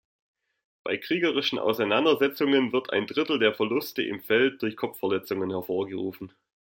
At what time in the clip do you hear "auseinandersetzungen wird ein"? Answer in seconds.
1.59-3.05